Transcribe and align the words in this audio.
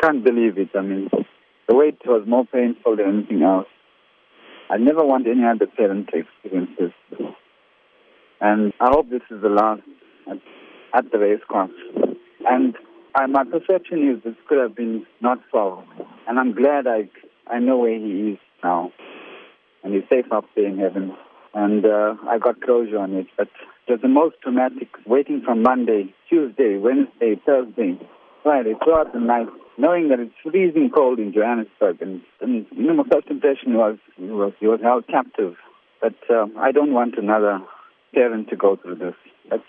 can't 0.00 0.24
believe 0.24 0.58
it. 0.58 0.70
I 0.74 0.82
mean, 0.82 1.08
the 1.68 1.74
wait 1.74 1.98
was 2.06 2.24
more 2.26 2.44
painful 2.44 2.96
than 2.96 3.08
anything 3.08 3.42
else. 3.42 3.66
I 4.70 4.76
never 4.76 5.04
want 5.04 5.26
any 5.26 5.44
other 5.44 5.66
parent 5.66 6.08
to 6.08 6.18
experience 6.18 6.70
this. 6.78 6.92
And 8.40 8.72
I 8.80 8.88
hope 8.90 9.10
this 9.10 9.22
is 9.30 9.42
the 9.42 9.48
last 9.48 9.82
at, 10.30 10.38
at 10.94 11.12
the 11.12 11.18
race 11.18 11.42
course. 11.48 11.70
And 12.48 12.74
my 13.28 13.44
perception 13.44 14.08
is 14.08 14.22
this 14.24 14.34
could 14.48 14.58
have 14.58 14.74
been 14.74 15.06
not 15.20 15.38
solved. 15.50 15.88
And 16.28 16.38
I'm 16.38 16.54
glad 16.54 16.86
I, 16.86 17.08
I 17.48 17.58
know 17.58 17.78
where 17.78 17.98
he 17.98 18.32
is 18.32 18.38
now. 18.62 18.92
And 19.82 19.94
he's 19.94 20.04
safe 20.08 20.30
up 20.32 20.44
there 20.54 20.66
in 20.66 20.78
heaven. 20.78 21.16
And 21.52 21.84
uh, 21.84 22.14
I 22.28 22.38
got 22.38 22.60
closure 22.62 22.98
on 22.98 23.14
it. 23.14 23.26
But 23.36 23.48
it 23.88 24.02
the 24.02 24.08
most 24.08 24.36
traumatic 24.40 24.88
waiting 25.04 25.42
from 25.44 25.62
Monday, 25.62 26.14
Tuesday, 26.28 26.78
Wednesday, 26.78 27.40
Thursday, 27.44 27.98
Friday, 28.44 28.74
throughout 28.84 29.12
the 29.12 29.18
night, 29.18 29.48
knowing 29.80 30.08
that 30.08 30.20
it's 30.20 30.34
freezing 30.42 30.90
cold 30.94 31.18
in 31.18 31.32
Johannesburg. 31.32 32.02
And, 32.02 32.20
and 32.40 32.66
you 32.70 32.86
know, 32.86 32.94
my 32.94 33.04
first 33.10 33.28
impression 33.28 33.74
was 33.74 33.98
he 34.16 34.24
was, 34.24 34.52
he 34.60 34.66
was 34.66 34.80
held 34.82 35.06
captive. 35.08 35.56
But 36.00 36.16
um, 36.30 36.54
I 36.58 36.72
don't 36.72 36.92
want 36.92 37.16
another 37.18 37.60
parent 38.14 38.48
to 38.50 38.56
go 38.56 38.76
through 38.76 38.96
this. 38.96 39.14
That's 39.50 39.62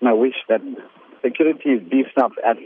my 0.00 0.12
wish 0.12 0.36
that 0.48 0.60
security 1.24 1.70
is 1.70 1.82
beefed 1.88 2.18
up 2.18 2.32
at 2.46 2.56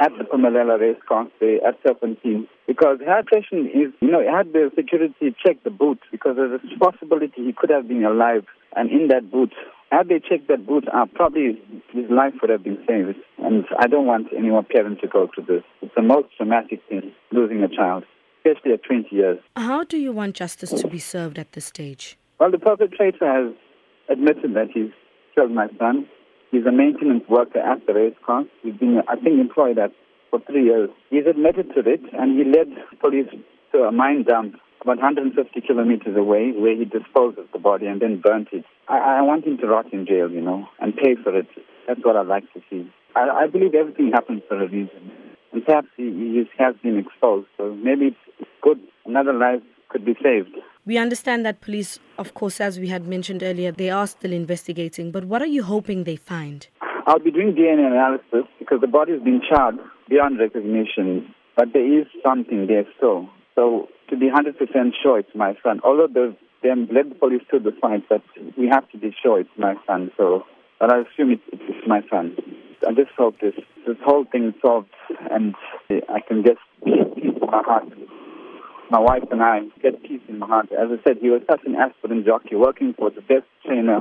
at 0.00 0.12
the 0.16 0.24
Phumelela 0.24 0.78
race 0.78 1.00
course 1.08 1.28
at 1.42 1.82
Turffontein 1.82 2.46
because 2.66 2.98
her 3.04 3.22
question 3.28 3.66
is, 3.66 3.92
you 4.00 4.10
know, 4.10 4.22
had 4.22 4.52
the 4.52 4.70
security 4.76 5.34
checked 5.44 5.64
the 5.64 5.70
boot 5.70 5.98
because 6.12 6.36
there's 6.36 6.60
a 6.60 6.78
possibility 6.78 7.44
he 7.44 7.52
could 7.52 7.70
have 7.70 7.88
been 7.88 8.04
alive 8.04 8.44
and 8.76 8.90
in 8.90 9.08
that 9.08 9.30
boot. 9.30 9.52
Had 9.90 10.08
they 10.08 10.20
checked 10.20 10.48
that 10.48 10.66
boot 10.66 10.84
up, 10.94 11.12
probably 11.14 11.60
his 11.92 12.10
life 12.10 12.34
would 12.40 12.50
have 12.50 12.62
been 12.62 12.78
saved. 12.86 13.18
And 13.38 13.64
I 13.78 13.86
don't 13.86 14.06
want 14.06 14.28
any 14.36 14.50
more 14.50 14.62
parent 14.62 15.00
to 15.00 15.08
go 15.08 15.28
through 15.34 15.46
this. 15.46 15.64
The 15.98 16.04
most 16.04 16.28
traumatic 16.36 16.80
thing, 16.88 17.10
losing 17.32 17.64
a 17.64 17.68
child, 17.68 18.04
especially 18.46 18.74
at 18.74 18.84
20 18.84 19.08
years. 19.10 19.40
How 19.56 19.82
do 19.82 19.98
you 19.98 20.12
want 20.12 20.36
justice 20.36 20.70
to 20.70 20.86
be 20.86 21.00
served 21.00 21.40
at 21.40 21.50
this 21.54 21.64
stage? 21.64 22.16
Well, 22.38 22.52
the 22.52 22.58
perpetrator 22.58 23.26
has 23.26 23.52
admitted 24.08 24.54
that 24.54 24.68
he's 24.72 24.92
killed 25.34 25.50
my 25.50 25.66
son. 25.76 26.06
He's 26.52 26.64
a 26.66 26.70
maintenance 26.70 27.24
worker 27.28 27.58
at 27.58 27.84
the 27.88 27.94
race 27.94 28.14
course. 28.24 28.46
He's 28.62 28.76
been, 28.76 29.02
I 29.08 29.16
think, 29.16 29.40
employed 29.40 29.76
at 29.76 29.90
for 30.30 30.38
three 30.46 30.66
years. 30.66 30.88
He's 31.10 31.26
admitted 31.28 31.74
to 31.74 31.80
it, 31.80 32.02
and 32.12 32.38
he 32.38 32.44
led 32.44 32.68
police 33.00 33.26
to 33.72 33.78
a 33.82 33.90
mine 33.90 34.22
dump 34.22 34.54
about 34.80 34.98
150 34.98 35.60
kilometers 35.62 36.16
away 36.16 36.52
where 36.52 36.76
he 36.76 36.84
disposed 36.84 37.38
of 37.38 37.46
the 37.52 37.58
body 37.58 37.86
and 37.86 38.00
then 38.00 38.20
burnt 38.20 38.50
it. 38.52 38.64
I, 38.86 39.18
I 39.18 39.22
want 39.22 39.44
him 39.44 39.58
to 39.58 39.66
rot 39.66 39.92
in 39.92 40.06
jail, 40.06 40.30
you 40.30 40.42
know, 40.42 40.68
and 40.78 40.94
pay 40.94 41.16
for 41.16 41.36
it. 41.36 41.48
That's 41.88 41.98
what 42.04 42.14
I'd 42.14 42.28
like 42.28 42.44
to 42.52 42.60
see. 42.70 42.88
I, 43.16 43.28
I 43.30 43.46
believe 43.48 43.74
everything 43.74 44.12
happens 44.14 44.42
for 44.46 44.62
a 44.62 44.68
reason. 44.68 45.27
Perhaps 45.60 45.88
he, 45.96 46.04
he 46.04 46.44
has 46.58 46.74
been 46.82 46.98
exposed, 46.98 47.46
so 47.56 47.74
maybe 47.74 48.06
it's 48.06 48.48
good. 48.62 48.80
Another 49.06 49.32
life 49.32 49.62
could 49.88 50.04
be 50.04 50.14
saved. 50.22 50.56
We 50.86 50.96
understand 50.96 51.44
that 51.44 51.60
police, 51.60 51.98
of 52.18 52.34
course, 52.34 52.60
as 52.60 52.78
we 52.78 52.88
had 52.88 53.06
mentioned 53.06 53.42
earlier, 53.42 53.72
they 53.72 53.90
are 53.90 54.06
still 54.06 54.32
investigating, 54.32 55.10
but 55.10 55.24
what 55.24 55.42
are 55.42 55.46
you 55.46 55.62
hoping 55.62 56.04
they 56.04 56.16
find? 56.16 56.66
I'll 57.06 57.18
be 57.18 57.30
doing 57.30 57.54
DNA 57.54 57.86
analysis 57.86 58.48
because 58.58 58.80
the 58.80 58.86
body 58.86 59.12
has 59.12 59.22
been 59.22 59.40
charred 59.48 59.76
beyond 60.08 60.38
recognition, 60.38 61.34
but 61.56 61.68
there 61.72 62.00
is 62.00 62.06
something 62.24 62.66
there 62.66 62.84
still. 62.96 63.28
So 63.54 63.88
to 64.10 64.16
be 64.16 64.30
100% 64.30 64.54
sure 65.02 65.18
it's 65.18 65.34
my 65.34 65.56
son, 65.62 65.80
although 65.84 66.06
the, 66.06 66.36
they 66.62 66.70
led 66.70 67.10
the 67.10 67.14
police 67.14 67.42
to 67.50 67.58
the 67.58 67.72
site, 67.80 68.08
but 68.08 68.22
we 68.56 68.68
have 68.68 68.88
to 68.90 68.98
be 68.98 69.14
sure 69.22 69.40
it's 69.40 69.50
my 69.58 69.74
son. 69.86 70.10
So, 70.16 70.44
but 70.80 70.92
I 70.92 71.00
assume 71.00 71.32
it, 71.32 71.40
it's 71.52 71.86
my 71.86 72.02
son. 72.10 72.36
I 72.86 72.92
just 72.92 73.10
hope 73.16 73.40
this 73.40 73.54
this 73.88 73.96
whole 74.04 74.24
thing 74.30 74.54
solved, 74.64 74.90
and 75.30 75.54
I 75.90 76.20
can 76.20 76.44
just 76.44 76.60
be 76.84 76.92
at 77.00 77.14
peace 77.14 77.34
in 77.40 77.50
my 77.50 77.62
heart 77.64 77.84
my 78.90 78.98
wife 78.98 79.24
and 79.30 79.42
I 79.42 79.60
get 79.82 80.02
peace 80.02 80.20
in 80.28 80.38
my 80.38 80.46
heart. 80.46 80.72
As 80.72 80.88
I 80.90 81.02
said, 81.04 81.18
he 81.20 81.28
was 81.28 81.42
such 81.50 81.60
an 81.66 81.76
aspirin 81.76 82.24
jockey, 82.24 82.56
working 82.56 82.94
for 82.96 83.10
the 83.10 83.20
best 83.20 83.44
trainer, 83.64 84.00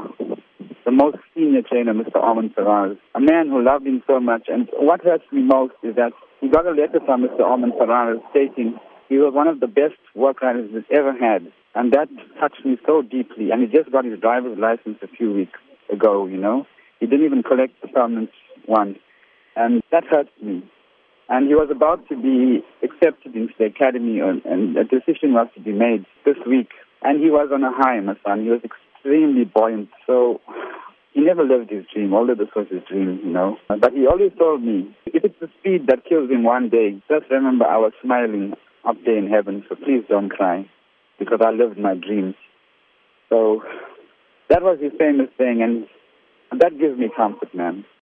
the 0.86 0.92
most 0.92 1.18
senior 1.36 1.62
trainer, 1.62 1.94
Mr. 1.94 2.16
Ormond 2.16 2.54
Ferraris, 2.56 2.98
a 3.16 3.20
man 3.20 3.50
who 3.50 3.64
loved 3.64 3.86
him 3.86 4.02
so 4.08 4.20
much. 4.20 4.44
And 4.48 4.70
what 4.78 5.04
hurts 5.04 5.26
me 5.32 5.42
most 5.42 5.74
is 5.84 5.96
that 5.96 6.14
he 6.40 6.48
got 6.50 6.66
a 6.66 6.72
letter 6.72 7.00
from 7.06 7.24
Mr. 7.24 7.42
Ormond 7.42 7.74
Ferraris 7.78 8.22
stating 8.32 8.80
he 9.10 9.18
was 9.18 9.34
one 9.34 9.48
of 9.48 9.60
the 9.60 9.68
best 9.68 10.00
work 10.16 10.42
riders 10.42 10.70
he's 10.72 10.84
ever 10.92 11.14
had. 11.14 11.52
And 11.76 11.92
that 11.94 12.08
touched 12.40 12.66
me 12.66 12.78
so 12.86 13.02
deeply. 13.02 13.52
And 13.52 13.62
he 13.62 13.68
just 13.68 13.92
got 13.92 14.06
his 14.06 14.20
driver's 14.20 14.58
license 14.58 14.98
a 15.02 15.08
few 15.08 15.34
weeks 15.34 15.60
ago, 15.92 16.26
you 16.26 16.38
know. 16.38 16.66
He 17.00 17.06
didn't 17.06 17.26
even 17.26 17.44
collect 17.44 17.74
the 17.82 17.88
permanent 17.90 18.32
one. 18.66 18.96
And 19.58 19.82
that 19.92 20.04
hurts 20.06 20.30
me. 20.42 20.64
And 21.30 21.48
he 21.48 21.56
was 21.56 21.70
about 21.70 22.08
to 22.10 22.16
be 22.16 22.64
accepted 22.84 23.36
into 23.36 23.54
the 23.60 23.66
academy, 23.66 24.20
and, 24.20 24.46
and 24.46 24.78
a 24.78 24.84
decision 24.84 25.34
was 25.34 25.48
to 25.56 25.62
be 25.62 25.74
made 25.74 26.06
this 26.26 26.38
week. 26.48 26.70
And 27.02 27.20
he 27.20 27.30
was 27.30 27.50
on 27.52 27.64
a 27.64 27.72
high, 27.72 28.00
my 28.00 28.16
son. 28.26 28.44
He 28.44 28.50
was 28.50 28.62
extremely 28.64 29.44
buoyant. 29.44 29.90
So 30.06 30.40
he 31.14 31.22
never 31.22 31.44
lived 31.44 31.72
his 31.72 31.86
dream, 31.94 32.14
although 32.14 32.36
this 32.36 32.54
was 32.56 32.68
his 32.70 32.84
dream, 32.88 33.20
you 33.24 33.32
know. 33.32 33.58
But 33.68 33.94
he 33.94 34.06
always 34.06 34.32
told 34.38 34.62
me, 34.62 34.96
if 35.08 35.24
it's 35.24 35.40
the 35.42 35.50
speed 35.60 35.88
that 35.88 36.06
kills 36.06 36.30
him 36.30 36.44
one 36.44 36.70
day, 36.70 37.02
just 37.10 37.30
remember 37.32 37.66
I 37.66 37.78
was 37.78 37.94
smiling 38.02 38.54
up 38.86 38.96
there 39.04 39.18
in 39.18 39.28
heaven, 39.28 39.66
so 39.68 39.76
please 39.76 40.04
don't 40.08 40.30
cry, 40.30 40.70
because 41.20 41.40
I 41.44 41.50
lived 41.50 41.78
my 41.78 41.96
dreams. 41.96 42.36
So 43.30 43.64
that 44.50 44.62
was 44.62 44.80
his 44.80 44.94
famous 44.98 45.30
thing, 45.38 45.62
and 45.62 45.88
that 46.62 46.78
gives 46.80 46.98
me 46.98 47.10
comfort, 47.16 47.54
man. 47.54 47.84